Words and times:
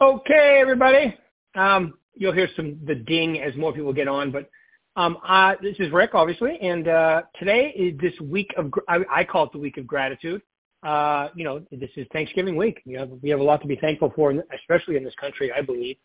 Okay, 0.00 0.58
everybody. 0.60 1.16
Um, 1.54 1.94
you'll 2.14 2.32
hear 2.32 2.48
some 2.56 2.80
the 2.84 2.96
ding 2.96 3.40
as 3.40 3.54
more 3.54 3.72
people 3.72 3.92
get 3.92 4.08
on, 4.08 4.32
but 4.32 4.50
um, 4.96 5.18
uh, 5.26 5.54
this 5.62 5.76
is 5.78 5.92
Rick, 5.92 6.10
obviously, 6.14 6.58
and 6.60 6.88
uh, 6.88 7.22
today 7.38 7.72
is 7.76 7.96
this 8.00 8.12
week 8.20 8.52
of 8.56 8.72
I, 8.88 8.98
I 9.08 9.24
call 9.24 9.44
it 9.44 9.52
the 9.52 9.58
week 9.58 9.76
of 9.76 9.86
gratitude. 9.86 10.42
Uh, 10.82 11.28
you 11.36 11.44
know, 11.44 11.60
this 11.70 11.90
is 11.96 12.08
Thanksgiving 12.12 12.56
week. 12.56 12.82
We 12.84 12.94
have 12.94 13.08
we 13.22 13.30
have 13.30 13.38
a 13.38 13.42
lot 13.42 13.62
to 13.62 13.68
be 13.68 13.76
thankful 13.76 14.12
for, 14.16 14.34
especially 14.58 14.96
in 14.96 15.04
this 15.04 15.14
country, 15.14 15.52
I 15.52 15.62
believe. 15.62 15.96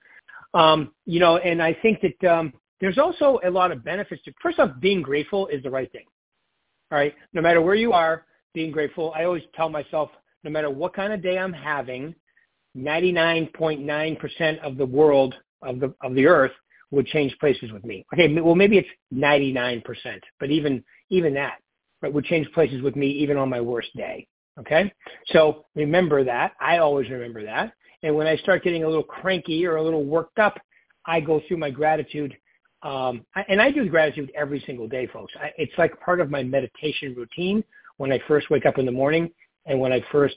Um, 0.53 0.91
you 1.07 1.19
know, 1.19 1.37
and 1.37 1.61
I 1.61 1.73
think 1.81 1.99
that 2.01 2.31
um, 2.31 2.53
there's 2.79 2.99
also 2.99 3.39
a 3.43 3.49
lot 3.49 3.71
of 3.71 3.83
benefits 3.83 4.23
to. 4.25 4.33
First 4.39 4.59
off, 4.59 4.69
being 4.79 5.01
grateful 5.01 5.47
is 5.47 5.63
the 5.63 5.71
right 5.71 5.91
thing. 5.91 6.05
All 6.91 6.99
right, 6.99 7.15
no 7.33 7.41
matter 7.41 7.59
where 7.59 7.75
you 7.75 7.91
are, 7.93 8.25
being 8.53 8.71
grateful. 8.71 9.13
I 9.15 9.23
always 9.23 9.43
tell 9.55 9.67
myself, 9.67 10.11
no 10.43 10.51
matter 10.51 10.69
what 10.69 10.93
kind 10.93 11.11
of 11.11 11.23
day 11.23 11.39
I'm 11.39 11.53
having, 11.53 12.13
99.9% 12.77 14.59
of 14.59 14.77
the 14.77 14.85
world 14.85 15.35
of 15.61 15.79
the 15.79 15.93
of 16.01 16.15
the 16.15 16.25
earth 16.25 16.51
would 16.91 17.05
change 17.07 17.37
places 17.39 17.71
with 17.71 17.83
me. 17.83 18.05
Okay, 18.13 18.33
well 18.39 18.55
maybe 18.55 18.77
it's 18.77 18.89
99%, 19.13 19.83
but 20.39 20.49
even 20.49 20.83
even 21.09 21.33
that 21.33 21.59
right, 22.01 22.13
would 22.13 22.25
change 22.25 22.51
places 22.53 22.81
with 22.81 22.95
me 22.95 23.07
even 23.07 23.37
on 23.37 23.49
my 23.49 23.61
worst 23.61 23.89
day. 23.95 24.27
Okay, 24.59 24.91
so 25.27 25.65
remember 25.75 26.23
that. 26.23 26.53
I 26.59 26.77
always 26.77 27.09
remember 27.09 27.43
that. 27.45 27.73
And 28.03 28.15
when 28.15 28.27
I 28.27 28.37
start 28.37 28.63
getting 28.63 28.83
a 28.83 28.87
little 28.87 29.03
cranky 29.03 29.65
or 29.65 29.77
a 29.77 29.83
little 29.83 30.03
worked 30.03 30.39
up, 30.39 30.59
I 31.05 31.19
go 31.19 31.41
through 31.47 31.57
my 31.57 31.69
gratitude. 31.69 32.35
Um, 32.81 33.25
and 33.49 33.61
I 33.61 33.71
do 33.71 33.87
gratitude 33.89 34.31
every 34.35 34.63
single 34.65 34.87
day, 34.87 35.07
folks. 35.07 35.33
I, 35.39 35.51
it's 35.57 35.73
like 35.77 35.99
part 35.99 36.21
of 36.21 36.29
my 36.29 36.43
meditation 36.43 37.13
routine 37.15 37.63
when 37.97 38.11
I 38.11 38.21
first 38.27 38.49
wake 38.49 38.65
up 38.65 38.77
in 38.77 38.85
the 38.85 38.91
morning 38.91 39.29
and 39.65 39.79
when 39.79 39.91
I 39.91 40.01
first, 40.11 40.35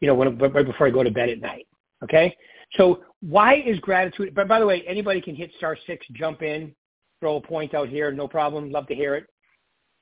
you 0.00 0.08
know, 0.08 0.14
when, 0.14 0.36
right 0.38 0.66
before 0.66 0.88
I 0.88 0.90
go 0.90 1.04
to 1.04 1.10
bed 1.10 1.28
at 1.28 1.40
night. 1.40 1.66
Okay? 2.04 2.36
So 2.76 3.02
why 3.20 3.56
is 3.56 3.78
gratitude, 3.80 4.34
but 4.34 4.48
by 4.48 4.60
the 4.60 4.66
way, 4.66 4.82
anybody 4.86 5.20
can 5.20 5.34
hit 5.34 5.50
star 5.56 5.76
six, 5.86 6.06
jump 6.12 6.42
in, 6.42 6.74
throw 7.20 7.36
a 7.36 7.40
point 7.40 7.74
out 7.74 7.88
here, 7.88 8.12
no 8.12 8.28
problem. 8.28 8.70
Love 8.70 8.86
to 8.88 8.94
hear 8.94 9.14
it. 9.14 9.26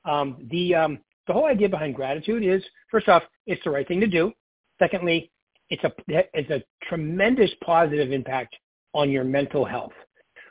Um, 0.05 0.48
the, 0.50 0.75
um, 0.75 0.98
the 1.27 1.33
whole 1.33 1.47
idea 1.47 1.69
behind 1.69 1.95
gratitude 1.95 2.45
is, 2.45 2.62
first 2.91 3.08
off, 3.08 3.23
it's 3.47 3.62
the 3.64 3.70
right 3.70 3.86
thing 3.86 4.00
to 4.00 4.06
do. 4.06 4.33
Secondly, 4.78 5.30
it's 5.70 5.84
a, 5.84 5.92
it's 6.08 6.50
a 6.50 6.62
tremendous 6.89 7.50
positive 7.64 8.11
impact 8.11 8.56
on 8.95 9.11
your 9.11 9.25
mental 9.25 9.64
health. 9.64 9.92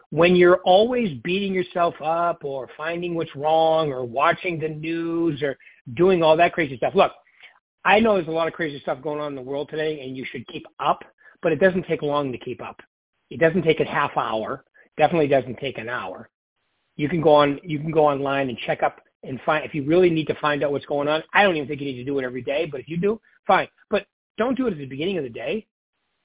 When 0.09 0.35
you're 0.35 0.61
always 0.63 1.17
beating 1.23 1.53
yourself 1.53 1.95
up 2.03 2.43
or 2.43 2.69
finding 2.77 3.15
what's 3.15 3.35
wrong 3.35 3.91
or 3.91 4.03
watching 4.03 4.59
the 4.59 4.69
news 4.69 5.41
or 5.41 5.57
doing 5.93 6.21
all 6.21 6.35
that 6.37 6.53
crazy 6.53 6.77
stuff, 6.77 6.95
look, 6.95 7.11
I 7.85 7.99
know 7.99 8.15
there's 8.15 8.27
a 8.27 8.31
lot 8.31 8.47
of 8.47 8.53
crazy 8.53 8.79
stuff 8.79 9.01
going 9.01 9.19
on 9.19 9.29
in 9.29 9.35
the 9.35 9.41
world 9.41 9.69
today 9.69 10.01
and 10.01 10.15
you 10.15 10.25
should 10.29 10.45
keep 10.47 10.65
up 10.79 11.03
but 11.41 11.51
it 11.51 11.59
doesn't 11.59 11.87
take 11.87 12.01
long 12.01 12.31
to 12.31 12.37
keep 12.37 12.61
up. 12.61 12.81
It 13.29 13.39
doesn't 13.39 13.63
take 13.63 13.79
a 13.79 13.85
half 13.85 14.11
hour. 14.17 14.63
Definitely 14.97 15.27
doesn't 15.27 15.57
take 15.59 15.77
an 15.77 15.89
hour. 15.89 16.29
You 16.97 17.09
can 17.09 17.21
go 17.21 17.33
on. 17.33 17.59
You 17.63 17.79
can 17.79 17.91
go 17.91 18.05
online 18.05 18.49
and 18.49 18.57
check 18.57 18.83
up 18.83 18.99
and 19.23 19.39
find 19.45 19.65
if 19.65 19.73
you 19.73 19.83
really 19.85 20.09
need 20.09 20.27
to 20.27 20.35
find 20.35 20.63
out 20.63 20.71
what's 20.71 20.85
going 20.85 21.07
on. 21.07 21.23
I 21.33 21.43
don't 21.43 21.55
even 21.55 21.67
think 21.67 21.79
you 21.79 21.87
need 21.87 21.97
to 21.97 22.03
do 22.03 22.19
it 22.19 22.25
every 22.25 22.41
day, 22.41 22.65
but 22.65 22.81
if 22.81 22.89
you 22.89 22.97
do, 22.97 23.19
fine. 23.47 23.67
But 23.89 24.05
don't 24.37 24.57
do 24.57 24.67
it 24.67 24.73
at 24.73 24.77
the 24.77 24.85
beginning 24.85 25.17
of 25.17 25.23
the 25.23 25.29
day, 25.29 25.65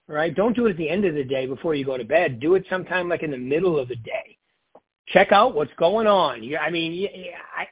right? 0.08 0.34
Don't 0.34 0.56
do 0.56 0.66
it 0.66 0.70
at 0.70 0.76
the 0.76 0.88
end 0.88 1.04
of 1.04 1.14
the 1.14 1.24
day 1.24 1.46
before 1.46 1.74
you 1.74 1.84
go 1.84 1.96
to 1.96 2.04
bed. 2.04 2.40
Do 2.40 2.54
it 2.54 2.64
sometime 2.68 3.08
like 3.08 3.22
in 3.22 3.30
the 3.30 3.38
middle 3.38 3.78
of 3.78 3.88
the 3.88 3.96
day. 3.96 4.38
Check 5.08 5.30
out 5.30 5.54
what's 5.54 5.72
going 5.78 6.08
on. 6.08 6.42
I 6.60 6.70
mean, 6.70 7.08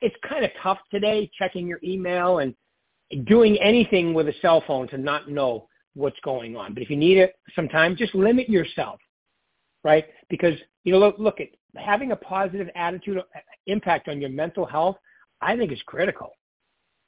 it's 0.00 0.16
kind 0.28 0.44
of 0.44 0.50
tough 0.62 0.78
today 0.92 1.30
checking 1.36 1.66
your 1.66 1.80
email 1.82 2.38
and 2.38 2.54
doing 3.26 3.58
anything 3.60 4.14
with 4.14 4.28
a 4.28 4.34
cell 4.40 4.62
phone 4.66 4.86
to 4.88 4.98
not 4.98 5.28
know 5.28 5.66
what's 5.94 6.18
going 6.20 6.56
on. 6.56 6.74
But 6.74 6.82
if 6.82 6.90
you 6.90 6.96
need 6.96 7.18
it 7.18 7.34
sometime, 7.54 7.96
just 7.96 8.14
limit 8.14 8.48
yourself, 8.48 9.00
right? 9.82 10.04
Because, 10.28 10.54
you 10.84 10.92
know, 10.92 10.98
look, 10.98 11.16
look 11.18 11.40
at 11.40 11.48
having 11.76 12.12
a 12.12 12.16
positive 12.16 12.68
attitude 12.74 13.18
impact 13.66 14.08
on 14.08 14.20
your 14.20 14.30
mental 14.30 14.66
health, 14.66 14.96
I 15.40 15.56
think 15.56 15.72
is 15.72 15.82
critical, 15.86 16.32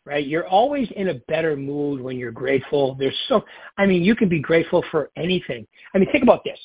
right? 0.04 0.26
You're 0.26 0.46
always 0.46 0.88
in 0.96 1.08
a 1.08 1.14
better 1.28 1.56
mood 1.56 2.00
when 2.00 2.16
you're 2.16 2.32
grateful. 2.32 2.94
There's 2.94 3.16
so, 3.28 3.44
I 3.78 3.86
mean, 3.86 4.02
you 4.02 4.14
can 4.14 4.28
be 4.28 4.40
grateful 4.40 4.84
for 4.90 5.10
anything. 5.16 5.66
I 5.94 5.98
mean, 5.98 6.10
think 6.10 6.22
about 6.22 6.44
this. 6.44 6.58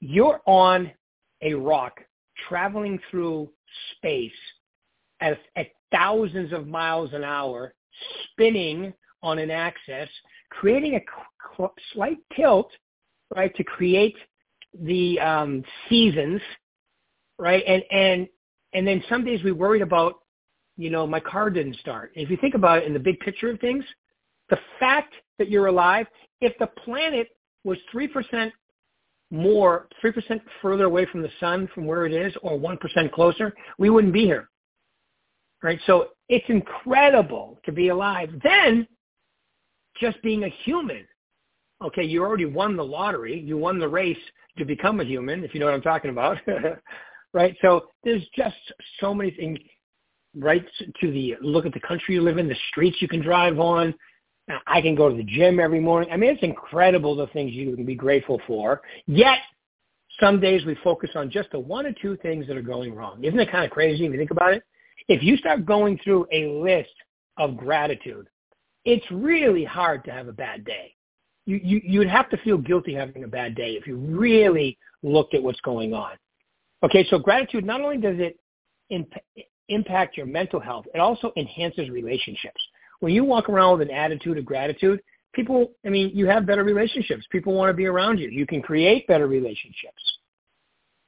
You're 0.00 0.40
on 0.46 0.90
a 1.42 1.54
rock 1.54 2.00
traveling 2.48 2.98
through 3.10 3.50
space 3.96 4.30
at, 5.20 5.38
at 5.56 5.68
thousands 5.92 6.52
of 6.52 6.66
miles 6.66 7.12
an 7.12 7.24
hour, 7.24 7.74
spinning 8.30 8.92
on 9.22 9.38
an 9.38 9.50
axis, 9.50 10.08
creating 10.50 10.94
a 10.94 11.00
slight 11.92 12.18
tilt, 12.34 12.70
right, 13.34 13.54
to 13.56 13.64
create 13.64 14.16
the 14.80 15.18
um, 15.20 15.64
seasons, 15.88 16.40
right? 17.38 17.62
And 17.66 17.82
and 17.90 18.28
and 18.72 18.86
then 18.86 19.02
some 19.08 19.24
days 19.24 19.42
we 19.42 19.52
worried 19.52 19.82
about, 19.82 20.20
you 20.76 20.90
know, 20.90 21.06
my 21.06 21.20
car 21.20 21.50
didn't 21.50 21.76
start. 21.76 22.12
If 22.14 22.30
you 22.30 22.36
think 22.36 22.54
about 22.54 22.78
it 22.78 22.84
in 22.84 22.92
the 22.92 22.98
big 22.98 23.18
picture 23.20 23.50
of 23.50 23.58
things, 23.60 23.84
the 24.50 24.58
fact 24.78 25.14
that 25.38 25.48
you're 25.48 25.66
alive, 25.66 26.06
if 26.40 26.56
the 26.58 26.66
planet 26.66 27.28
was 27.64 27.78
three 27.90 28.08
percent 28.08 28.52
more, 29.30 29.88
three 30.00 30.12
percent 30.12 30.42
further 30.62 30.84
away 30.84 31.06
from 31.06 31.22
the 31.22 31.30
sun 31.40 31.68
from 31.74 31.86
where 31.86 32.06
it 32.06 32.12
is, 32.12 32.34
or 32.42 32.58
one 32.58 32.76
percent 32.76 33.10
closer, 33.12 33.54
we 33.78 33.90
wouldn't 33.90 34.12
be 34.12 34.24
here. 34.24 34.50
Right? 35.62 35.80
So 35.86 36.08
it's 36.28 36.44
incredible 36.48 37.58
to 37.64 37.72
be 37.72 37.88
alive. 37.88 38.30
Then 38.44 38.86
just 40.00 40.20
being 40.22 40.44
a 40.44 40.48
human 40.64 41.06
okay, 41.84 42.04
you 42.04 42.22
already 42.22 42.46
won 42.46 42.76
the 42.76 42.84
lottery. 42.84 43.38
You 43.40 43.58
won 43.58 43.78
the 43.78 43.88
race 43.88 44.18
to 44.58 44.64
become 44.64 45.00
a 45.00 45.04
human, 45.04 45.44
if 45.44 45.54
you 45.54 45.60
know 45.60 45.66
what 45.66 45.74
I'm 45.74 45.82
talking 45.82 46.10
about. 46.10 46.38
right? 47.32 47.56
So 47.60 47.88
there's 48.04 48.22
just 48.34 48.56
so 49.00 49.12
many 49.12 49.30
things, 49.30 49.58
right? 50.34 50.64
To 51.00 51.10
the 51.10 51.36
look 51.40 51.66
at 51.66 51.74
the 51.74 51.80
country 51.80 52.14
you 52.14 52.22
live 52.22 52.38
in, 52.38 52.48
the 52.48 52.56
streets 52.70 52.96
you 53.00 53.08
can 53.08 53.20
drive 53.20 53.58
on. 53.58 53.94
I 54.66 54.80
can 54.80 54.94
go 54.94 55.08
to 55.08 55.16
the 55.16 55.24
gym 55.24 55.58
every 55.58 55.80
morning. 55.80 56.08
I 56.12 56.16
mean, 56.16 56.30
it's 56.30 56.42
incredible 56.42 57.16
the 57.16 57.26
things 57.28 57.52
you 57.52 57.74
can 57.74 57.84
be 57.84 57.96
grateful 57.96 58.40
for. 58.46 58.80
Yet, 59.06 59.38
some 60.20 60.40
days 60.40 60.64
we 60.64 60.76
focus 60.84 61.10
on 61.16 61.30
just 61.30 61.50
the 61.50 61.58
one 61.58 61.84
or 61.84 61.92
two 61.92 62.16
things 62.18 62.46
that 62.46 62.56
are 62.56 62.62
going 62.62 62.94
wrong. 62.94 63.22
Isn't 63.24 63.40
it 63.40 63.50
kind 63.50 63.64
of 63.64 63.72
crazy 63.72 64.06
if 64.06 64.12
you 64.12 64.18
think 64.18 64.30
about 64.30 64.54
it? 64.54 64.62
If 65.08 65.22
you 65.22 65.36
start 65.36 65.66
going 65.66 65.98
through 66.02 66.26
a 66.32 66.46
list 66.46 66.94
of 67.38 67.56
gratitude, 67.56 68.28
it's 68.86 69.04
really 69.10 69.64
hard 69.64 70.02
to 70.04 70.10
have 70.10 70.28
a 70.28 70.32
bad 70.32 70.64
day 70.64 70.96
you, 71.46 71.60
you 71.62 71.80
you 71.84 71.98
would 72.00 72.08
have 72.08 72.28
to 72.30 72.36
feel 72.38 72.58
guilty 72.58 72.92
having 72.92 73.24
a 73.24 73.28
bad 73.28 73.54
day 73.54 73.72
if 73.72 73.86
you 73.86 73.96
really 73.96 74.76
looked 75.02 75.34
at 75.34 75.42
what's 75.42 75.60
going 75.60 75.94
on. 75.94 76.12
Okay, 76.82 77.06
so 77.08 77.18
gratitude 77.18 77.64
not 77.64 77.80
only 77.80 77.96
does 77.96 78.16
it 78.18 78.38
imp- 78.90 79.14
impact 79.68 80.16
your 80.16 80.26
mental 80.26 80.60
health, 80.60 80.84
it 80.94 80.98
also 80.98 81.32
enhances 81.36 81.88
relationships. 81.88 82.60
When 83.00 83.12
you 83.12 83.24
walk 83.24 83.48
around 83.48 83.78
with 83.78 83.88
an 83.88 83.94
attitude 83.94 84.38
of 84.38 84.44
gratitude, 84.44 85.00
people, 85.32 85.72
I 85.84 85.88
mean, 85.88 86.10
you 86.14 86.26
have 86.26 86.46
better 86.46 86.64
relationships. 86.64 87.24
People 87.30 87.54
want 87.54 87.70
to 87.70 87.74
be 87.74 87.86
around 87.86 88.18
you. 88.18 88.28
You 88.28 88.46
can 88.46 88.60
create 88.60 89.06
better 89.06 89.26
relationships. 89.26 90.18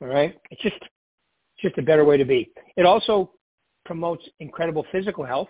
All 0.00 0.08
right, 0.08 0.38
it's 0.50 0.62
just 0.62 0.76
just 1.60 1.76
a 1.78 1.82
better 1.82 2.04
way 2.04 2.16
to 2.16 2.24
be. 2.24 2.50
It 2.76 2.86
also 2.86 3.32
promotes 3.84 4.22
incredible 4.38 4.86
physical 4.92 5.24
health, 5.24 5.48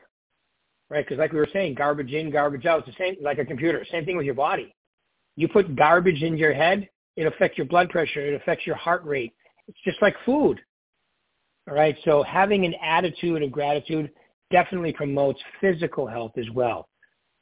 right? 0.91 1.04
Because 1.04 1.19
like 1.19 1.32
we 1.32 1.38
were 1.38 1.49
saying, 1.53 1.75
garbage 1.75 2.12
in, 2.12 2.31
garbage 2.31 2.66
out. 2.66 2.87
It's 2.87 2.97
the 2.97 3.04
same 3.04 3.16
like 3.22 3.38
a 3.38 3.44
computer. 3.44 3.84
Same 3.91 4.04
thing 4.04 4.16
with 4.16 4.26
your 4.26 4.34
body. 4.34 4.75
You 5.37 5.49
put 5.49 5.76
garbage 5.76 6.22
in 6.22 6.37
your 6.37 6.53
head, 6.53 6.88
it 7.16 7.26
affects 7.26 7.59
your 7.59 7.66
blood 7.66 7.91
pressure, 7.91 8.21
it 8.21 8.34
affects 8.34 8.66
your 8.66 8.76
heart 8.76 9.04
rate. 9.04 9.32
It's 9.69 9.78
just 9.84 10.00
like 10.03 10.16
food. 10.25 10.60
All 11.69 11.75
right. 11.75 11.97
So 12.04 12.22
having 12.22 12.65
an 12.65 12.75
attitude 12.82 13.43
of 13.43 13.53
gratitude 13.53 14.10
definitely 14.50 14.93
promotes 14.93 15.41
physical 15.60 16.06
health 16.06 16.32
as 16.38 16.48
well. 16.54 16.89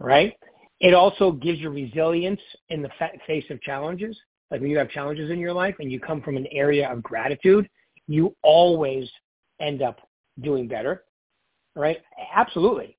Right. 0.00 0.34
It 0.80 0.92
also 0.92 1.32
gives 1.32 1.60
you 1.60 1.70
resilience 1.70 2.40
in 2.68 2.82
the 2.82 2.90
face 3.26 3.44
of 3.50 3.60
challenges. 3.62 4.18
Like 4.50 4.60
when 4.60 4.70
you 4.70 4.78
have 4.78 4.90
challenges 4.90 5.30
in 5.30 5.38
your 5.38 5.52
life 5.52 5.76
and 5.78 5.90
you 5.90 6.00
come 6.00 6.20
from 6.20 6.36
an 6.36 6.46
area 6.50 6.90
of 6.90 7.02
gratitude, 7.02 7.68
you 8.08 8.34
always 8.42 9.08
end 9.60 9.82
up 9.82 10.00
doing 10.42 10.68
better. 10.68 11.04
Right. 11.74 11.98
Absolutely. 12.34 12.96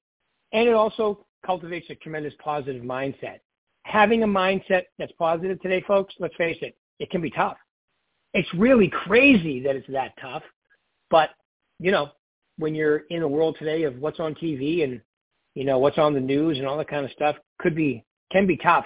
And 0.53 0.67
it 0.67 0.73
also 0.73 1.25
cultivates 1.45 1.89
a 1.89 1.95
tremendous 1.95 2.33
positive 2.43 2.83
mindset 2.83 3.39
having 3.87 4.23
a 4.23 4.27
mindset 4.27 4.83
that's 4.99 5.13
positive 5.13 5.61
today, 5.61 5.81
folks, 5.87 6.13
let's 6.19 6.35
face 6.35 6.57
it, 6.61 6.75
it 6.99 7.09
can 7.09 7.21
be 7.21 7.31
tough. 7.31 7.57
It's 8.33 8.53
really 8.53 8.89
crazy 8.89 9.61
that 9.61 9.75
it's 9.75 9.87
that 9.89 10.11
tough. 10.21 10.43
But, 11.09 11.29
you 11.79 11.91
know, 11.91 12.09
when 12.57 12.75
you're 12.75 13.03
in 13.09 13.21
a 13.21 13.27
world 13.27 13.55
today 13.57 13.83
of 13.83 13.97
what's 13.99 14.19
on 14.19 14.35
TV 14.35 14.83
and, 14.83 15.01
you 15.55 15.63
know, 15.63 15.79
what's 15.79 15.97
on 15.97 16.13
the 16.13 16.19
news 16.19 16.57
and 16.57 16.67
all 16.67 16.77
that 16.77 16.89
kind 16.89 17.05
of 17.05 17.11
stuff 17.11 17.37
could 17.59 17.75
be, 17.75 18.03
can 18.31 18.45
be 18.45 18.57
tough 18.57 18.85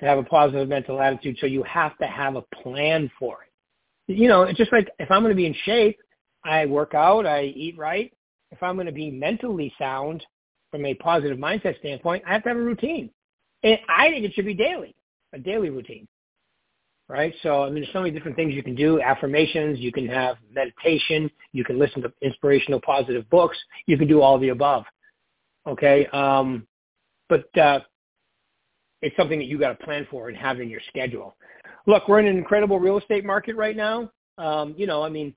to 0.00 0.06
have 0.06 0.18
a 0.18 0.22
positive 0.22 0.68
mental 0.68 1.00
attitude. 1.00 1.38
So 1.40 1.46
you 1.46 1.62
have 1.62 1.96
to 1.98 2.06
have 2.06 2.36
a 2.36 2.44
plan 2.62 3.10
for 3.18 3.38
it. 3.42 4.14
You 4.14 4.28
know, 4.28 4.42
it's 4.42 4.58
just 4.58 4.72
like 4.72 4.90
if 4.98 5.10
I'm 5.10 5.22
going 5.22 5.32
to 5.32 5.36
be 5.36 5.46
in 5.46 5.54
shape, 5.64 5.98
I 6.44 6.66
work 6.66 6.94
out, 6.94 7.26
I 7.26 7.44
eat 7.44 7.78
right. 7.78 8.12
If 8.50 8.62
I'm 8.62 8.74
going 8.74 8.86
to 8.86 8.92
be 8.92 9.10
mentally 9.10 9.72
sound 9.78 10.24
from 10.70 10.86
a 10.86 10.94
positive 10.94 11.38
mindset 11.38 11.78
standpoint, 11.78 12.22
I 12.26 12.32
have 12.32 12.42
to 12.44 12.50
have 12.50 12.58
a 12.58 12.62
routine. 12.62 13.10
And 13.62 13.78
I 13.88 14.10
think 14.10 14.24
it 14.24 14.32
should 14.34 14.46
be 14.46 14.54
daily, 14.54 14.94
a 15.32 15.38
daily 15.38 15.70
routine. 15.70 16.06
right? 17.10 17.34
So, 17.42 17.64
I 17.64 17.66
mean, 17.66 17.82
there's 17.82 17.92
so 17.92 18.00
many 18.00 18.12
different 18.12 18.36
things 18.36 18.54
you 18.54 18.62
can 18.62 18.76
do. 18.76 19.00
Affirmations, 19.00 19.80
you 19.80 19.92
can 19.92 20.06
have 20.08 20.36
meditation, 20.54 21.28
you 21.52 21.64
can 21.64 21.78
listen 21.78 22.00
to 22.02 22.12
inspirational, 22.22 22.80
positive 22.80 23.28
books, 23.30 23.58
you 23.86 23.98
can 23.98 24.06
do 24.06 24.22
all 24.22 24.38
the 24.38 24.50
above. 24.50 24.84
Okay, 25.66 26.06
um, 26.06 26.66
but 27.28 27.54
uh, 27.58 27.80
it's 29.02 29.14
something 29.16 29.38
that 29.38 29.46
you 29.46 29.58
got 29.58 29.78
to 29.78 29.84
plan 29.84 30.06
for 30.10 30.28
and 30.28 30.38
have 30.38 30.60
in 30.60 30.70
your 30.70 30.80
schedule. 30.88 31.36
Look, 31.86 32.08
we're 32.08 32.20
in 32.20 32.26
an 32.26 32.38
incredible 32.38 32.78
real 32.78 32.98
estate 32.98 33.24
market 33.24 33.56
right 33.56 33.76
now. 33.76 34.10
Um, 34.38 34.74
you 34.78 34.86
know, 34.86 35.02
I 35.02 35.08
mean, 35.08 35.34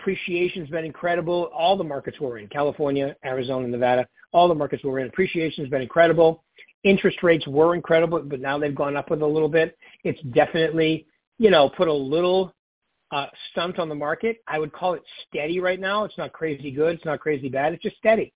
appreciation's 0.00 0.68
been 0.68 0.84
incredible. 0.84 1.50
All 1.54 1.76
the 1.76 1.84
markets 1.84 2.18
we're 2.20 2.38
in, 2.38 2.48
California, 2.48 3.16
Arizona, 3.24 3.68
Nevada, 3.68 4.06
all 4.32 4.48
the 4.48 4.54
markets 4.54 4.82
we're 4.84 4.98
in, 4.98 5.08
appreciation's 5.08 5.68
been 5.68 5.82
incredible. 5.82 6.44
Interest 6.84 7.22
rates 7.22 7.46
were 7.46 7.74
incredible, 7.74 8.20
but 8.20 8.40
now 8.40 8.58
they've 8.58 8.74
gone 8.74 8.96
up 8.96 9.10
with 9.10 9.22
a 9.22 9.26
little 9.26 9.48
bit. 9.48 9.76
It's 10.04 10.20
definitely, 10.34 11.06
you 11.38 11.50
know, 11.50 11.68
put 11.68 11.88
a 11.88 11.92
little 11.92 12.54
uh, 13.12 13.26
stunt 13.50 13.78
on 13.78 13.88
the 13.88 13.94
market. 13.94 14.42
I 14.48 14.58
would 14.58 14.72
call 14.72 14.94
it 14.94 15.02
steady 15.28 15.60
right 15.60 15.78
now. 15.78 16.04
It's 16.04 16.18
not 16.18 16.32
crazy 16.32 16.70
good. 16.70 16.96
It's 16.96 17.04
not 17.04 17.20
crazy 17.20 17.48
bad. 17.48 17.74
It's 17.74 17.82
just 17.82 17.96
steady. 17.98 18.32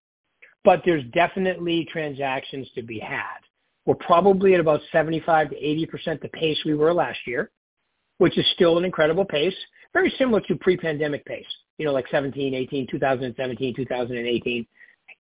But 0.65 0.83
there's 0.85 1.05
definitely 1.13 1.89
transactions 1.91 2.69
to 2.75 2.83
be 2.83 2.99
had. 2.99 3.39
We're 3.87 3.95
probably 3.95 4.55
at 4.55 4.61
about 4.61 4.81
75 4.93 5.51
to 5.51 5.57
80% 5.57 6.21
the 6.21 6.29
pace 6.29 6.59
we 6.65 6.75
were 6.75 6.93
last 6.93 7.21
year, 7.27 7.51
which 8.19 8.37
is 8.37 8.45
still 8.55 8.77
an 8.77 8.85
incredible 8.85 9.25
pace, 9.25 9.55
very 9.93 10.13
similar 10.19 10.41
to 10.43 10.57
pre-pandemic 10.57 11.25
pace, 11.25 11.47
you 11.79 11.87
know, 11.87 11.93
like 11.93 12.07
17, 12.11 12.53
18, 12.53 12.89
2017, 12.91 13.75
2018 13.77 14.67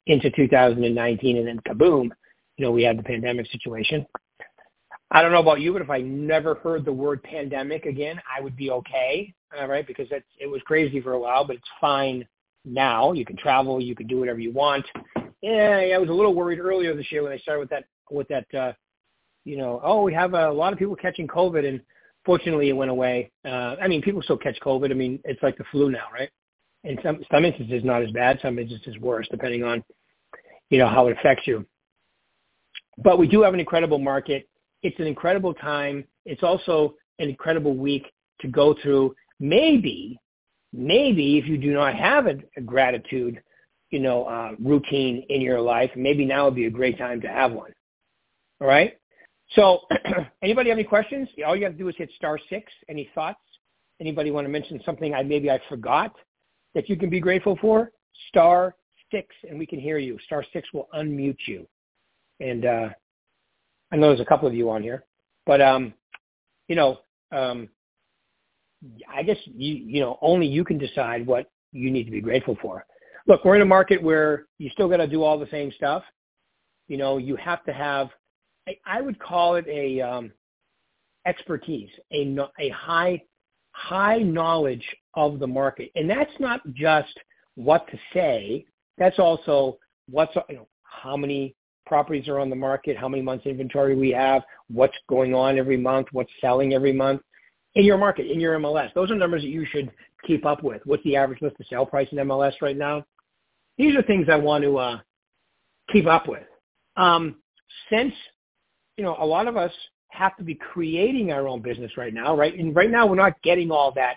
into 0.06 0.31
2019, 0.31 1.37
and 1.37 1.47
then 1.47 1.61
kaboom, 1.61 2.11
you 2.56 2.64
know, 2.64 2.70
we 2.70 2.82
had 2.82 2.99
the 2.99 3.03
pandemic 3.03 3.50
situation. 3.50 4.06
I 5.11 5.23
don't 5.23 5.32
know 5.32 5.41
about 5.41 5.61
you, 5.61 5.73
but 5.73 5.82
if 5.82 5.91
I 5.91 6.00
never 6.00 6.56
heard 6.56 6.85
the 6.85 6.93
word 6.93 7.23
pandemic 7.23 7.87
again, 7.87 8.20
I 8.35 8.41
would 8.41 8.56
be 8.56 8.70
okay, 8.70 9.32
all 9.56 9.69
right? 9.69 9.87
Because 9.87 10.08
that's, 10.11 10.25
it 10.38 10.47
was 10.47 10.61
crazy 10.64 11.00
for 11.00 11.12
a 11.12 11.19
while, 11.19 11.44
but 11.47 11.56
it's 11.56 11.69
fine 11.81 12.26
now. 12.64 13.12
You 13.12 13.25
can 13.25 13.37
travel, 13.37 13.81
you 13.81 13.94
can 13.94 14.06
do 14.06 14.19
whatever 14.19 14.41
you 14.41 14.53
want. 14.53 14.85
Yeah, 15.43 15.91
I 15.94 15.99
was 15.99 16.09
a 16.09 16.12
little 16.12 16.35
worried 16.35 16.59
earlier 16.59 16.94
this 16.97 17.11
year 17.12 17.23
when 17.23 17.32
I 17.32 17.38
started 17.38 17.61
with 17.61 17.70
that 17.70 17.85
with 18.11 18.29
that, 18.29 18.47
uh, 18.55 18.73
you 19.44 19.56
know, 19.56 19.81
oh, 19.82 20.02
we 20.02 20.14
have 20.14 20.35
a 20.35 20.50
lot 20.50 20.73
of 20.73 20.79
people 20.79 20.97
catching 20.97 21.26
COVID, 21.26 21.67
and 21.67 21.81
fortunately, 22.25 22.69
it 22.69 22.73
went 22.73 22.91
away. 22.91 23.31
Uh, 23.44 23.76
I 23.81 23.88
mean, 23.88 24.02
people 24.02 24.23
still 24.23 24.37
catch 24.37 24.59
COVID. 24.61 24.91
I 24.91 24.94
mean, 24.94 25.20
it's 25.25 25.43
like 25.43 25.56
the 25.56 25.64
flu 25.70 25.91
now, 25.91 26.06
right? 26.12 26.31
In 26.85 26.99
some 27.02 27.20
some 27.31 27.44
instances, 27.44 27.82
not 27.85 28.02
as 28.02 28.11
bad. 28.12 28.38
Some 28.43 28.59
instances, 28.59 28.99
worse, 28.99 29.26
depending 29.31 29.64
on, 29.64 29.85
you 30.71 30.79
know, 30.79 30.89
how 30.89 31.07
it 31.07 31.17
affects 31.19 31.47
you. 31.47 31.65
But 32.99 33.19
we 33.19 33.29
do 33.29 33.43
have 33.43 33.55
an 33.55 33.61
incredible 33.61 33.99
market. 33.99 34.49
It's 34.83 34.99
an 34.99 35.07
incredible 35.07 35.55
time. 35.55 36.05
It's 36.25 36.43
also 36.43 36.95
an 37.19 37.29
incredible 37.29 37.77
week 37.77 38.07
to 38.41 38.49
go 38.49 38.75
through. 38.83 39.15
Maybe, 39.39 40.19
maybe 40.73 41.39
if 41.39 41.47
you 41.47 41.59
do 41.59 41.73
not 41.73 41.95
have 41.95 42.27
a, 42.27 42.37
a 42.57 42.61
gratitude, 42.61 43.43
you 43.91 44.01
know, 44.01 44.25
uh, 44.25 44.53
routine 44.59 45.25
in 45.29 45.41
your 45.41 45.61
life, 45.61 45.91
maybe 45.97 46.25
now 46.25 46.47
would 46.47 46.55
be 46.55 46.67
a 46.67 46.71
great 46.71 46.99
time 46.99 47.21
to 47.21 47.29
have 47.29 47.53
one. 47.53 47.73
All 48.61 48.67
right. 48.67 48.99
So 49.51 49.81
anybody 50.43 50.71
have 50.71 50.79
any 50.79 50.87
questions? 50.87 51.29
All 51.47 51.55
you 51.55 51.65
have 51.65 51.73
to 51.73 51.79
do 51.79 51.89
is 51.89 51.95
hit 51.97 52.11
star 52.17 52.39
six. 52.49 52.73
Any 52.89 53.11
thoughts? 53.15 53.39
Anybody 54.01 54.31
want 54.31 54.47
to 54.47 54.51
mention 54.51 54.81
something 54.85 55.15
I 55.15 55.23
maybe 55.23 55.51
I 55.51 55.61
forgot 55.69 56.15
that 56.75 56.89
you 56.89 56.97
can 56.97 57.09
be 57.09 57.21
grateful 57.21 57.57
for? 57.61 57.91
Star 58.29 58.75
six, 59.11 59.35
and 59.49 59.58
we 59.58 59.67
can 59.67 59.79
hear 59.79 59.99
you. 59.99 60.19
Star 60.26 60.44
six 60.53 60.69
will 60.73 60.88
unmute 60.94 61.38
you. 61.47 61.67
And 62.41 62.64
uh, 62.64 62.88
I 63.93 63.97
know 63.97 64.08
there's 64.08 64.20
a 64.20 64.25
couple 64.25 64.49
of 64.49 64.55
you 64.55 64.70
on 64.70 64.82
here, 64.82 65.05
but 65.47 65.61
um, 65.61 65.94
you 66.69 66.76
know, 66.76 66.99
um, 67.32 67.69
I 69.12 69.23
guess 69.23 69.38
you 69.44 69.75
you 69.75 70.00
know 70.00 70.19
only 70.20 70.47
you 70.47 70.64
can 70.64 70.79
decide 70.79 71.26
what 71.26 71.50
you 71.73 71.91
need 71.91 72.05
to 72.05 72.11
be 72.11 72.20
grateful 72.20 72.56
for. 72.61 72.85
Look, 73.26 73.44
we're 73.44 73.56
in 73.56 73.62
a 73.62 73.67
market 73.67 74.03
where 74.03 74.47
you 74.58 74.70
still 74.70 74.88
got 74.88 74.99
to 74.99 75.06
do 75.06 75.23
all 75.23 75.38
the 75.38 75.49
same 75.50 75.73
stuff. 75.73 76.02
You 76.88 76.97
know, 76.97 77.19
you 77.19 77.37
have 77.37 77.64
to 77.64 77.73
have 77.73 78.11
I 78.85 79.00
would 79.00 79.19
call 79.19 79.56
it 79.56 79.67
a 79.69 80.00
um, 80.00 80.32
expertise, 81.25 81.91
a, 82.12 82.37
a 82.59 82.69
high 82.70 83.23
high 83.73 84.19
knowledge 84.19 84.85
of 85.14 85.38
the 85.38 85.47
market, 85.47 85.91
and 85.94 86.09
that's 86.09 86.32
not 86.41 86.61
just 86.73 87.19
what 87.55 87.87
to 87.88 87.99
say. 88.12 88.64
That's 88.99 89.19
also 89.19 89.79
what's 90.09 90.35
you 90.49 90.57
know 90.57 90.69
how 90.83 91.17
many 91.17 91.55
properties 91.87 92.29
are 92.29 92.41
on 92.41 92.51
the 92.51 92.57
market, 92.57 92.97
how 92.97 93.09
many 93.09 93.23
months 93.23 93.47
inventory 93.47 93.95
we 93.95 94.11
have, 94.11 94.43
what's 94.69 94.97
going 95.09 95.35
on 95.35 95.59
every 95.59 95.77
month, 95.77 96.09
what's 96.13 96.31
selling 96.41 96.75
every 96.75 96.93
month 96.93 97.21
in 97.77 97.85
your 97.85 97.99
market, 97.99 98.31
in 98.31 98.41
your 98.41 98.59
MLS. 98.59 98.93
Those 98.95 99.11
are 99.11 99.15
numbers 99.15 99.43
that 99.43 99.49
you 99.49 99.65
should 99.67 99.91
keep 100.27 100.45
up 100.45 100.65
with. 100.65 100.83
What's 100.85 101.05
the 101.05 101.17
average 101.17 101.43
list 101.43 101.57
to 101.59 101.65
sale 101.71 101.87
price 101.87 102.09
in 102.11 102.19
MLS 102.19 102.55
right 102.61 102.77
now? 102.77 103.05
These 103.79 103.95
are 103.95 104.03
things 104.03 104.27
I 104.31 104.37
want 104.37 104.65
to 104.65 104.79
uh, 104.79 104.99
keep 105.93 106.07
up 106.07 106.29
with. 106.29 106.43
Um, 106.97 107.37
since 107.91 108.15
you 108.97 109.05
know, 109.05 109.17
a 109.21 109.27
lot 109.27 109.47
of 109.47 109.57
us 109.57 109.73
have 110.09 110.37
to 110.39 110.43
be 110.43 110.55
creating 110.55 111.31
our 111.31 111.47
own 111.47 111.61
business 111.61 111.97
right 111.97 112.15
now, 112.15 112.35
right? 112.37 112.59
And 112.59 112.75
right 112.75 112.91
now 112.91 113.07
we're 113.07 113.17
not 113.17 113.41
getting 113.43 113.71
all 113.71 113.93
that 113.93 114.17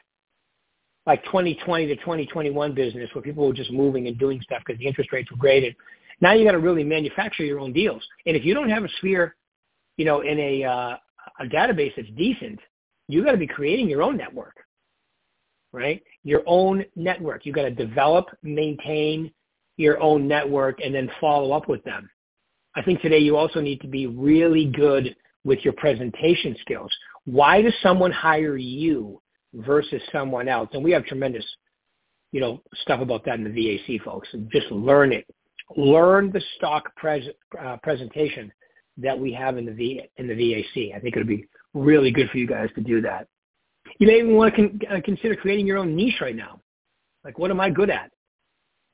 like 1.10 1.26
2020 1.26 1.88
to 1.88 1.96
2021 1.96 2.76
business 2.76 3.10
where 3.16 3.24
people 3.24 3.48
were 3.48 3.54
just 3.54 3.72
moving 3.72 4.08
and 4.08 4.20
doing 4.20 4.40
stuff 4.44 4.62
because 4.64 4.78
the 4.78 4.86
interest 4.86 5.12
rates 5.12 5.32
were 5.32 5.38
great. 5.38 5.64
And 5.64 5.76
now 6.22 6.34
you 6.34 6.46
got 6.46 6.52
to 6.52 6.60
really 6.60 6.84
manufacture 6.84 7.44
your 7.44 7.60
own 7.60 7.74
deals. 7.74 8.04
And 8.28 8.38
if 8.38 8.46
you 8.46 8.54
don't 8.54 8.70
have 8.70 8.84
a 8.84 8.90
sphere, 9.00 9.36
you 9.98 10.06
know, 10.06 10.22
in 10.22 10.40
a, 10.40 10.64
uh, 10.64 10.98
a 11.40 11.46
database 11.46 11.94
that's 11.96 12.12
decent, 12.16 12.60
you 13.08 13.24
got 13.24 13.32
to 13.32 13.38
be 13.38 13.48
creating 13.48 13.90
your 13.90 14.04
own 14.04 14.18
network, 14.18 14.56
right? 15.74 16.00
Your 16.24 16.44
own 16.46 16.86
network. 16.96 17.44
You 17.44 17.54
got 17.54 17.64
to 17.64 17.72
develop, 17.72 18.28
maintain 18.44 19.32
your 19.78 20.00
own 20.00 20.28
network, 20.28 20.80
and 20.80 20.94
then 20.94 21.10
follow 21.20 21.54
up 21.54 21.68
with 21.68 21.84
them. 21.86 22.08
I 22.76 22.84
think 22.84 23.02
today 23.02 23.18
you 23.18 23.36
also 23.36 23.62
need 23.62 23.82
to 23.82 23.88
be 23.88 24.06
really 24.06 24.66
good 24.66 25.16
with 25.44 25.66
your 25.66 25.74
presentation 25.74 26.56
skills. 26.62 26.96
Why 27.26 27.64
does 27.64 27.74
someone 27.82 28.12
hire 28.12 28.58
you 28.58 29.20
versus 29.54 30.02
someone 30.12 30.48
else? 30.48 30.70
And 30.74 30.84
we 30.84 30.92
have 30.92 31.06
tremendous, 31.06 31.46
you 32.32 32.42
know, 32.42 32.62
stuff 32.82 33.02
about 33.02 33.26
that 33.26 33.40
in 33.40 33.44
the 33.44 33.50
VAC, 33.50 34.04
folks. 34.04 34.28
Just 34.52 34.72
learn 34.72 35.14
it. 35.14 35.26
Learn 35.78 36.32
the 36.32 36.42
stock 36.58 36.96
pres- 36.96 37.30
uh, 37.60 37.78
presentation 37.84 38.52
that 38.98 39.18
we 39.18 39.32
have 39.34 39.58
in 39.58 39.66
the 39.66 39.72
v- 39.72 40.10
in 40.18 40.28
the 40.28 40.34
VAC. 40.34 40.96
I 40.96 41.00
think 41.00 41.16
it 41.16 41.20
would 41.20 41.28
be 41.28 41.48
really 41.74 42.12
good 42.12 42.30
for 42.30 42.38
you 42.38 42.48
guys 42.48 42.70
to 42.76 42.82
do 42.82 43.02
that. 43.02 43.28
You 44.00 44.08
may 44.08 44.20
even 44.20 44.36
want 44.36 44.56
to 44.56 44.62
con- 44.62 44.80
uh, 44.90 45.02
consider 45.04 45.36
creating 45.36 45.68
your 45.68 45.78
own 45.78 45.96
niche 45.96 46.22
right 46.22 46.36
now. 46.36 46.60
Like, 47.24 47.38
what 47.38 47.52
am 47.52 47.60
I 47.60 47.70
good 47.70 47.90
at? 47.90 48.12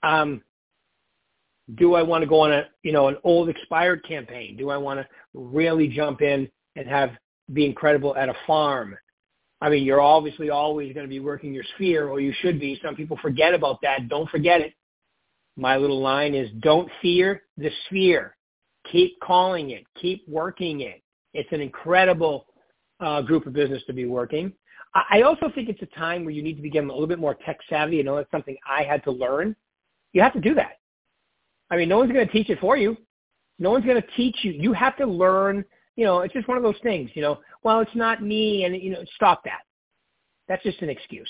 Um, 0.04 0.42
do 1.76 1.96
I 1.96 2.04
want 2.04 2.22
to 2.22 2.28
go 2.28 2.42
on 2.42 2.52
a 2.52 2.66
you 2.84 2.92
know 2.92 3.08
an 3.08 3.18
old 3.24 3.50
expired 3.50 4.06
campaign? 4.08 4.56
Do 4.58 4.70
I 4.70 4.78
want 4.78 5.00
to 5.00 5.08
really 5.34 5.88
jump 5.88 6.22
in 6.22 6.48
and 6.76 6.88
have 6.88 7.12
be 7.54 7.66
incredible 7.66 8.16
at 8.16 8.30
a 8.30 8.36
farm? 8.46 8.96
I 9.62 9.70
mean, 9.70 9.84
you're 9.84 10.02
obviously 10.02 10.50
always 10.50 10.94
going 10.94 11.06
to 11.06 11.10
be 11.10 11.20
working 11.20 11.54
your 11.54 11.64
sphere, 11.76 12.08
or 12.10 12.20
you 12.20 12.34
should 12.42 12.60
be. 12.60 12.80
Some 12.84 12.96
people 12.96 13.18
forget 13.22 13.54
about 13.54 13.82
that. 13.82 14.10
Don't 14.10 14.30
forget 14.30 14.62
it. 14.62 14.74
My 15.56 15.78
little 15.78 16.02
line 16.02 16.36
is 16.36 16.50
don't 16.60 16.90
fear 17.02 17.44
the 17.58 17.70
sphere. 17.88 18.36
Keep 18.92 19.20
calling 19.22 19.72
it. 19.72 19.86
Keep 20.00 20.28
working 20.28 20.82
it. 20.82 21.02
It's 21.34 21.52
an 21.52 21.62
incredible 21.62 22.48
uh, 23.00 23.22
group 23.22 23.46
of 23.48 23.54
business 23.54 23.82
to 23.88 23.94
be 23.94 24.06
working. 24.06 24.54
I 25.12 25.24
also 25.24 25.52
think 25.54 25.68
it's 25.68 25.82
a 25.82 25.98
time 25.98 26.24
where 26.24 26.34
you 26.34 26.42
need 26.42 26.56
to 26.56 26.62
become 26.62 26.90
a 26.90 26.94
little 26.94 27.08
bit 27.08 27.20
more 27.20 27.36
tech 27.46 27.58
savvy. 27.70 27.98
You 27.98 28.04
know, 28.04 28.16
that's 28.16 28.32
something 28.32 28.56
I 28.66 28.84
had 28.84 29.04
to 29.04 29.12
learn. 29.12 29.56
You 30.14 30.22
have 30.22 30.32
to 30.34 30.40
do 30.40 30.54
that. 30.56 30.80
I 31.70 31.76
mean, 31.76 31.90
no 31.90 31.98
one's 31.98 32.14
going 32.14 32.26
to 32.26 32.32
teach 32.32 32.50
it 32.50 32.60
for 32.60 32.78
you. 32.78 32.96
No 33.60 33.72
one's 33.72 33.86
going 33.86 34.02
to 34.02 34.08
teach 34.16 34.38
you. 34.44 34.52
You 34.52 34.72
have 34.72 34.96
to 34.98 35.06
learn. 35.06 35.66
You 35.96 36.06
know, 36.06 36.22
it's 36.22 36.34
just 36.34 36.48
one 36.48 36.58
of 36.58 36.64
those 36.64 36.80
things. 36.84 37.10
You 37.14 37.22
know, 37.22 37.40
well, 37.64 37.80
it's 37.80 37.96
not 37.96 38.22
me, 38.22 38.66
and 38.66 38.76
you 38.76 38.92
know, 38.92 39.04
stop 39.16 39.44
that. 39.46 39.62
That's 40.48 40.64
just 40.64 40.82
an 40.82 40.90
excuse. 40.90 41.30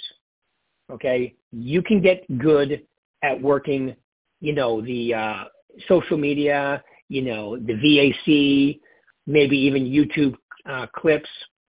Okay, 0.91 1.35
you 1.51 1.81
can 1.81 2.01
get 2.01 2.25
good 2.37 2.85
at 3.23 3.41
working. 3.41 3.95
You 4.41 4.53
know, 4.53 4.81
the 4.81 5.13
uh, 5.13 5.43
social 5.87 6.17
media. 6.17 6.83
You 7.07 7.21
know, 7.21 7.55
the 7.55 7.73
VAC, 7.73 8.79
maybe 9.27 9.57
even 9.57 9.85
YouTube 9.85 10.35
uh, 10.67 10.87
clips, 10.95 11.29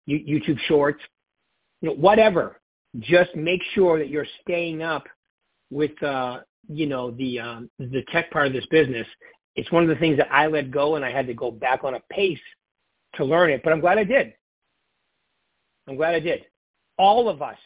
YouTube 0.08 0.58
Shorts. 0.68 1.00
You 1.80 1.90
know, 1.90 1.94
whatever. 1.94 2.60
Just 2.98 3.34
make 3.34 3.62
sure 3.74 3.98
that 3.98 4.10
you're 4.10 4.26
staying 4.42 4.82
up 4.82 5.04
with 5.70 6.00
uh, 6.02 6.40
you 6.68 6.86
know 6.86 7.10
the 7.12 7.40
um, 7.40 7.70
the 7.78 8.04
tech 8.12 8.30
part 8.30 8.46
of 8.46 8.52
this 8.52 8.66
business, 8.66 9.06
it's 9.56 9.70
one 9.72 9.82
of 9.82 9.88
the 9.88 9.96
things 9.96 10.16
that 10.18 10.32
I 10.32 10.46
let 10.46 10.70
go 10.70 10.96
and 10.96 11.04
I 11.04 11.10
had 11.10 11.26
to 11.26 11.34
go 11.34 11.50
back 11.50 11.84
on 11.84 11.94
a 11.94 12.00
pace 12.10 12.38
to 13.14 13.24
learn 13.24 13.50
it. 13.50 13.62
But 13.62 13.72
I'm 13.72 13.80
glad 13.80 13.98
I 13.98 14.04
did. 14.04 14.34
I'm 15.88 15.96
glad 15.96 16.14
I 16.14 16.20
did. 16.20 16.46
All 16.98 17.28
of 17.28 17.42
us 17.42 17.58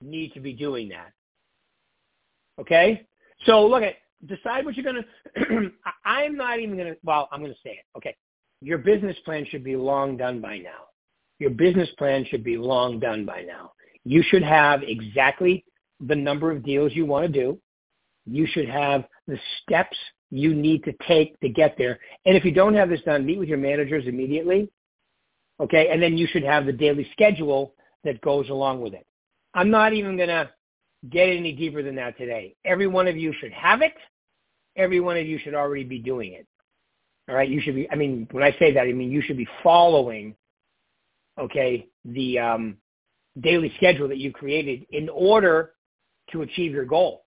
need 0.00 0.32
to 0.34 0.40
be 0.40 0.52
doing 0.52 0.88
that. 0.88 1.12
Okay? 2.60 3.06
So 3.46 3.66
look 3.66 3.82
at 3.82 3.94
decide 4.26 4.64
what 4.64 4.76
you're 4.76 4.84
gonna 4.84 5.70
I'm 6.04 6.36
not 6.36 6.60
even 6.60 6.76
gonna 6.76 6.94
well, 7.02 7.28
I'm 7.32 7.40
gonna 7.40 7.54
say 7.64 7.70
it. 7.70 7.84
Okay. 7.96 8.16
Your 8.60 8.78
business 8.78 9.16
plan 9.24 9.44
should 9.48 9.64
be 9.64 9.74
long 9.76 10.16
done 10.16 10.40
by 10.40 10.58
now. 10.58 10.86
your 11.38 11.50
business 11.50 11.88
plan 11.98 12.24
should 12.30 12.44
be 12.44 12.56
long 12.56 13.00
done 13.00 13.26
by 13.26 13.42
now. 13.42 13.72
You 14.04 14.22
should 14.22 14.44
have 14.44 14.82
exactly 14.84 15.64
the 16.00 16.14
number 16.14 16.52
of 16.52 16.64
deals 16.64 16.92
you 16.94 17.04
want 17.04 17.26
to 17.26 17.32
do. 17.32 17.58
You 18.26 18.46
should 18.46 18.68
have 18.68 19.04
the 19.26 19.38
steps 19.60 19.96
you 20.30 20.54
need 20.54 20.84
to 20.84 20.92
take 21.06 21.38
to 21.40 21.48
get 21.48 21.76
there. 21.76 21.98
And 22.24 22.36
if 22.36 22.44
you 22.44 22.52
don't 22.52 22.74
have 22.74 22.88
this 22.88 23.02
done, 23.02 23.26
meet 23.26 23.38
with 23.38 23.48
your 23.48 23.58
managers 23.58 24.06
immediately. 24.06 24.70
Okay. 25.60 25.88
And 25.88 26.02
then 26.02 26.16
you 26.16 26.26
should 26.26 26.42
have 26.42 26.66
the 26.66 26.72
daily 26.72 27.08
schedule 27.12 27.74
that 28.04 28.20
goes 28.20 28.48
along 28.50 28.80
with 28.80 28.94
it. 28.94 29.06
I'm 29.54 29.70
not 29.70 29.92
even 29.92 30.16
going 30.16 30.28
to 30.28 30.50
get 31.10 31.28
any 31.28 31.52
deeper 31.52 31.82
than 31.82 31.94
that 31.96 32.16
today. 32.16 32.54
Every 32.64 32.86
one 32.86 33.06
of 33.06 33.16
you 33.16 33.32
should 33.40 33.52
have 33.52 33.82
it. 33.82 33.94
Every 34.76 35.00
one 35.00 35.16
of 35.16 35.26
you 35.26 35.38
should 35.38 35.54
already 35.54 35.84
be 35.84 35.98
doing 35.98 36.32
it. 36.32 36.46
All 37.28 37.34
right. 37.34 37.48
You 37.48 37.60
should 37.60 37.74
be, 37.74 37.90
I 37.90 37.94
mean, 37.94 38.26
when 38.30 38.42
I 38.42 38.52
say 38.58 38.72
that, 38.72 38.82
I 38.82 38.92
mean, 38.92 39.10
you 39.10 39.22
should 39.22 39.36
be 39.36 39.48
following, 39.62 40.34
okay, 41.38 41.86
the 42.04 42.38
um, 42.38 42.76
daily 43.40 43.72
schedule 43.76 44.08
that 44.08 44.18
you 44.18 44.32
created 44.32 44.86
in 44.90 45.08
order 45.08 45.72
to 46.30 46.42
achieve 46.42 46.72
your 46.72 46.84
goal. 46.84 47.24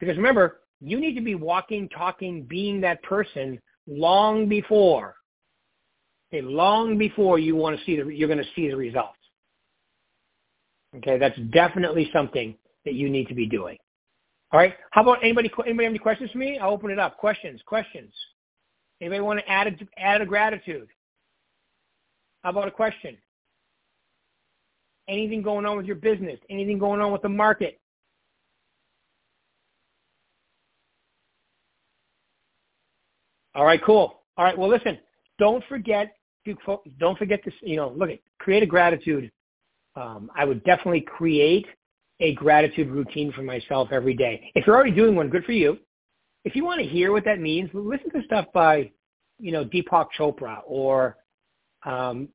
Because 0.00 0.16
remember, 0.16 0.60
you 0.80 1.00
need 1.00 1.14
to 1.14 1.20
be 1.22 1.34
walking, 1.34 1.88
talking, 1.88 2.42
being 2.42 2.80
that 2.82 3.02
person 3.02 3.60
long 3.86 4.48
before, 4.48 5.14
okay, 6.36 6.46
long 6.46 6.98
before 6.98 7.38
you 7.38 7.56
want 7.56 7.78
to 7.78 7.84
see 7.84 7.96
the, 7.96 8.06
you're 8.08 8.28
going 8.28 8.38
to 8.38 8.50
see 8.54 8.68
the 8.68 8.76
results. 8.76 9.16
Okay, 10.96 11.18
that's 11.18 11.38
definitely 11.52 12.10
something 12.12 12.56
that 12.84 12.94
you 12.94 13.10
need 13.10 13.28
to 13.28 13.34
be 13.34 13.46
doing. 13.46 13.76
All 14.52 14.60
right. 14.60 14.74
How 14.92 15.02
about 15.02 15.22
anybody? 15.22 15.50
Anybody 15.66 15.84
have 15.84 15.90
any 15.90 15.98
questions 15.98 16.30
for 16.30 16.38
me? 16.38 16.58
I'll 16.58 16.70
open 16.70 16.90
it 16.90 16.98
up. 16.98 17.18
Questions. 17.18 17.60
Questions. 17.66 18.12
Anybody 19.00 19.20
want 19.20 19.40
to 19.40 19.50
add 19.50 19.66
a, 19.66 20.00
add 20.00 20.22
a 20.22 20.26
gratitude? 20.26 20.88
How 22.42 22.50
about 22.50 22.68
a 22.68 22.70
question? 22.70 23.16
Anything 25.08 25.42
going 25.42 25.66
on 25.66 25.76
with 25.76 25.86
your 25.86 25.96
business? 25.96 26.38
Anything 26.48 26.78
going 26.78 27.00
on 27.00 27.12
with 27.12 27.22
the 27.22 27.28
market? 27.28 27.78
All 33.54 33.64
right, 33.64 33.82
cool. 33.84 34.22
All 34.36 34.44
right, 34.44 34.56
well, 34.56 34.68
listen, 34.68 34.98
don't 35.38 35.64
forget 35.68 36.15
to 36.46 36.78
don't 36.98 37.18
forget 37.18 37.44
to 37.44 37.52
you 37.62 37.76
know 37.76 37.92
look 37.96 38.10
at 38.10 38.18
create 38.38 38.62
a 38.62 38.66
gratitude. 38.66 39.30
Um, 39.94 40.30
I 40.36 40.44
would 40.44 40.62
definitely 40.64 41.00
create 41.02 41.66
a 42.20 42.34
gratitude 42.34 42.88
routine 42.88 43.32
for 43.32 43.42
myself 43.42 43.88
every 43.92 44.14
day. 44.14 44.50
If 44.54 44.66
you're 44.66 44.76
already 44.76 44.92
doing 44.92 45.14
one, 45.14 45.28
good 45.28 45.44
for 45.44 45.52
you. 45.52 45.78
If 46.44 46.54
you 46.54 46.64
want 46.64 46.80
to 46.80 46.86
hear 46.86 47.12
what 47.12 47.24
that 47.24 47.40
means, 47.40 47.70
listen 47.72 48.10
to 48.10 48.22
stuff 48.24 48.46
by, 48.54 48.90
you 49.38 49.52
know, 49.52 49.64
Deepak 49.64 50.08
Chopra 50.18 50.60
or 50.66 51.16
um, 51.84 52.28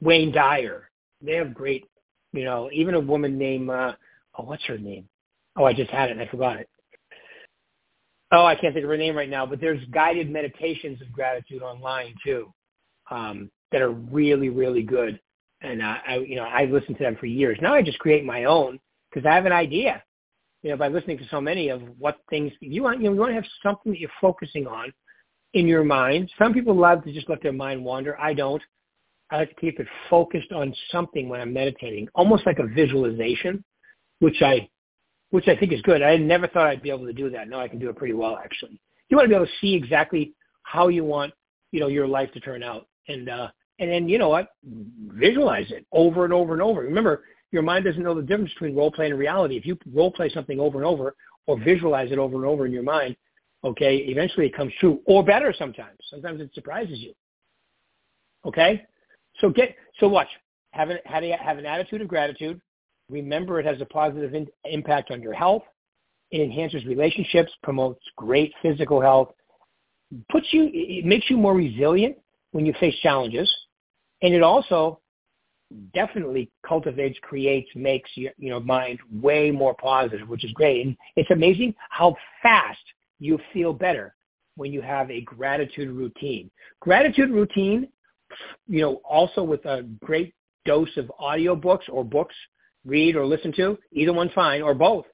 Wayne 0.00 0.32
Dyer. 0.32 0.90
They 1.22 1.34
have 1.34 1.54
great, 1.54 1.86
you 2.32 2.44
know, 2.44 2.70
even 2.72 2.94
a 2.94 3.00
woman 3.00 3.38
named, 3.38 3.70
uh, 3.70 3.92
oh, 4.38 4.44
what's 4.44 4.64
her 4.64 4.78
name? 4.78 5.08
Oh, 5.56 5.64
I 5.64 5.72
just 5.72 5.90
had 5.90 6.08
it 6.08 6.12
and 6.12 6.20
I 6.20 6.28
forgot 6.28 6.58
it. 6.58 6.68
Oh, 8.32 8.44
I 8.44 8.54
can't 8.54 8.74
think 8.74 8.84
of 8.84 8.90
her 8.90 8.96
name 8.96 9.16
right 9.16 9.28
now, 9.28 9.44
but 9.44 9.60
there's 9.60 9.84
guided 9.86 10.30
meditations 10.30 11.00
of 11.02 11.12
gratitude 11.12 11.62
online 11.62 12.14
too 12.24 12.52
um, 13.10 13.50
that 13.72 13.82
are 13.82 13.90
really, 13.90 14.48
really 14.48 14.82
good. 14.82 15.20
And 15.62 15.82
uh, 15.82 15.96
I, 16.06 16.18
you 16.18 16.36
know, 16.36 16.44
I've 16.44 16.70
listened 16.70 16.96
to 16.98 17.04
them 17.04 17.16
for 17.18 17.26
years. 17.26 17.58
Now 17.60 17.74
I 17.74 17.82
just 17.82 17.98
create 17.98 18.24
my 18.24 18.44
own 18.44 18.78
because 19.10 19.26
I 19.26 19.34
have 19.34 19.46
an 19.46 19.52
idea. 19.52 20.02
You 20.62 20.70
know, 20.70 20.76
by 20.76 20.88
listening 20.88 21.18
to 21.18 21.28
so 21.30 21.40
many 21.40 21.68
of 21.68 21.82
what 21.98 22.18
things 22.28 22.52
you 22.60 22.82
want, 22.82 22.98
you 22.98 23.04
know, 23.04 23.14
you 23.14 23.20
want 23.20 23.30
to 23.30 23.34
have 23.34 23.44
something 23.62 23.92
that 23.92 23.98
you're 23.98 24.10
focusing 24.20 24.66
on 24.66 24.92
in 25.54 25.66
your 25.66 25.84
mind. 25.84 26.30
Some 26.38 26.52
people 26.52 26.74
love 26.74 27.02
to 27.04 27.12
just 27.12 27.28
let 27.28 27.42
their 27.42 27.52
mind 27.52 27.82
wander. 27.84 28.18
I 28.20 28.34
don't. 28.34 28.62
I 29.30 29.38
like 29.38 29.50
to 29.50 29.60
keep 29.60 29.80
it 29.80 29.86
focused 30.08 30.52
on 30.52 30.74
something 30.90 31.28
when 31.28 31.40
I'm 31.40 31.52
meditating, 31.52 32.08
almost 32.14 32.44
like 32.46 32.58
a 32.58 32.66
visualization, 32.66 33.64
which 34.18 34.42
I, 34.42 34.68
which 35.30 35.46
I 35.48 35.56
think 35.56 35.72
is 35.72 35.80
good. 35.82 36.02
I 36.02 36.16
never 36.16 36.48
thought 36.48 36.66
I'd 36.66 36.82
be 36.82 36.90
able 36.90 37.06
to 37.06 37.12
do 37.12 37.30
that. 37.30 37.48
Now 37.48 37.60
I 37.60 37.68
can 37.68 37.78
do 37.78 37.88
it 37.88 37.96
pretty 37.96 38.14
well, 38.14 38.36
actually. 38.42 38.80
You 39.08 39.16
want 39.16 39.26
to 39.26 39.28
be 39.28 39.36
able 39.36 39.46
to 39.46 39.52
see 39.60 39.74
exactly 39.74 40.34
how 40.64 40.88
you 40.88 41.04
want, 41.04 41.32
you 41.72 41.80
know, 41.80 41.88
your 41.88 42.08
life 42.08 42.32
to 42.32 42.40
turn 42.40 42.62
out, 42.62 42.86
and 43.08 43.28
uh, 43.28 43.48
and 43.78 43.90
then 43.90 44.08
you 44.08 44.18
know 44.18 44.28
what, 44.28 44.48
visualize 45.08 45.70
it 45.70 45.86
over 45.92 46.24
and 46.24 46.32
over 46.32 46.52
and 46.52 46.62
over. 46.62 46.82
Remember, 46.82 47.24
your 47.50 47.62
mind 47.62 47.84
doesn't 47.84 48.02
know 48.02 48.14
the 48.14 48.22
difference 48.22 48.52
between 48.52 48.76
role 48.76 48.92
play 48.92 49.10
and 49.10 49.18
reality. 49.18 49.56
If 49.56 49.66
you 49.66 49.78
role 49.92 50.12
play 50.12 50.30
something 50.30 50.60
over 50.60 50.78
and 50.78 50.86
over 50.86 51.14
or 51.46 51.58
visualize 51.58 52.12
it 52.12 52.18
over 52.18 52.36
and 52.36 52.44
over 52.44 52.66
in 52.66 52.72
your 52.72 52.82
mind, 52.82 53.16
okay, 53.64 53.96
eventually 53.96 54.46
it 54.46 54.54
comes 54.54 54.72
true 54.78 55.00
or 55.06 55.24
better 55.24 55.54
sometimes. 55.58 55.98
Sometimes 56.10 56.40
it 56.40 56.50
surprises 56.54 56.98
you. 56.98 57.14
Okay? 58.44 58.84
So 59.40 59.48
get 59.48 59.74
so 59.98 60.08
watch. 60.08 60.28
Have 60.72 60.90
an 60.90 60.98
have, 61.04 61.24
a, 61.24 61.36
have 61.36 61.58
an 61.58 61.66
attitude 61.66 62.02
of 62.02 62.08
gratitude. 62.08 62.60
Remember 63.08 63.58
it 63.58 63.66
has 63.66 63.80
a 63.80 63.86
positive 63.86 64.34
in, 64.34 64.46
impact 64.64 65.10
on 65.10 65.20
your 65.22 65.32
health. 65.32 65.62
It 66.30 66.40
enhances 66.40 66.84
relationships, 66.84 67.50
promotes 67.62 68.04
great 68.16 68.52
physical 68.62 69.00
health, 69.00 69.32
puts 70.30 70.46
you 70.52 70.70
it 70.72 71.04
makes 71.04 71.28
you 71.28 71.36
more 71.36 71.54
resilient 71.54 72.16
when 72.52 72.66
you 72.66 72.72
face 72.80 72.96
challenges. 73.02 73.50
And 74.22 74.34
it 74.34 74.42
also 74.42 75.00
definitely 75.94 76.50
cultivates, 76.66 77.18
creates, 77.22 77.70
makes 77.74 78.10
your 78.14 78.32
you 78.38 78.50
know 78.50 78.60
mind 78.60 78.98
way 79.12 79.50
more 79.50 79.74
positive, 79.74 80.28
which 80.28 80.44
is 80.44 80.52
great. 80.52 80.86
And 80.86 80.96
it's 81.16 81.30
amazing 81.30 81.74
how 81.90 82.16
fast 82.42 82.80
you 83.18 83.38
feel 83.52 83.72
better 83.72 84.14
when 84.56 84.72
you 84.72 84.82
have 84.82 85.10
a 85.10 85.20
gratitude 85.22 85.88
routine. 85.90 86.50
Gratitude 86.80 87.30
routine, 87.30 87.88
you 88.68 88.80
know, 88.80 89.00
also 89.08 89.42
with 89.42 89.64
a 89.64 89.82
great 90.04 90.34
dose 90.64 90.94
of 90.96 91.10
audiobooks 91.20 91.88
or 91.88 92.04
books, 92.04 92.34
read 92.84 93.16
or 93.16 93.24
listen 93.24 93.52
to, 93.52 93.78
either 93.92 94.12
one's 94.12 94.32
fine 94.32 94.62
or 94.62 94.74
both. 94.74 95.06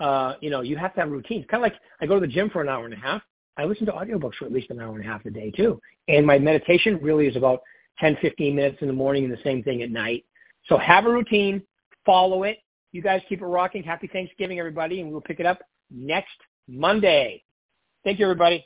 Uh, 0.00 0.34
you 0.40 0.50
know, 0.50 0.60
you 0.60 0.76
have 0.76 0.94
to 0.94 1.00
have 1.00 1.10
routines. 1.10 1.44
Kind 1.50 1.64
of 1.64 1.70
like 1.70 1.80
I 2.00 2.06
go 2.06 2.14
to 2.14 2.20
the 2.20 2.32
gym 2.32 2.50
for 2.50 2.62
an 2.62 2.68
hour 2.68 2.84
and 2.84 2.94
a 2.94 2.98
half. 2.98 3.22
I 3.58 3.64
listen 3.64 3.86
to 3.86 3.92
audiobooks 3.92 4.36
for 4.36 4.46
at 4.46 4.52
least 4.52 4.70
an 4.70 4.80
hour 4.80 4.94
and 4.94 5.04
a 5.04 5.06
half 5.06 5.26
a 5.26 5.30
day 5.30 5.50
too. 5.50 5.80
And 6.06 6.24
my 6.24 6.38
meditation 6.38 6.98
really 7.02 7.26
is 7.26 7.36
about 7.36 7.60
10, 7.98 8.16
15 8.22 8.54
minutes 8.54 8.78
in 8.80 8.86
the 8.86 8.94
morning 8.94 9.24
and 9.24 9.32
the 9.32 9.42
same 9.42 9.62
thing 9.62 9.82
at 9.82 9.90
night. 9.90 10.24
So 10.66 10.78
have 10.78 11.06
a 11.06 11.10
routine, 11.10 11.62
follow 12.06 12.44
it. 12.44 12.58
You 12.92 13.02
guys 13.02 13.20
keep 13.28 13.42
it 13.42 13.46
rocking. 13.46 13.82
Happy 13.82 14.06
Thanksgiving, 14.06 14.58
everybody, 14.58 15.00
and 15.00 15.10
we'll 15.10 15.20
pick 15.20 15.40
it 15.40 15.46
up 15.46 15.58
next 15.90 16.36
Monday. 16.68 17.42
Thank 18.04 18.18
you, 18.18 18.24
everybody. 18.24 18.64